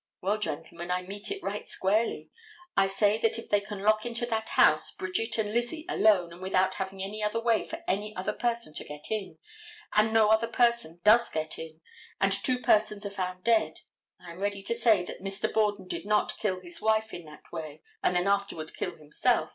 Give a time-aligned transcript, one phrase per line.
[0.19, 2.31] Well, gentlemen, I meet it right squarely.
[2.75, 6.41] I say that if they can lock into that house Bridget and Lizzie alone and
[6.41, 9.37] without having any other way for any other person to get in,
[9.93, 11.81] and no other person does get in,
[12.19, 13.81] and two persons are found dead,
[14.19, 15.53] I am ready to say that Mr.
[15.53, 19.49] Borden did not kill his wife in that way and then afterward kill himself.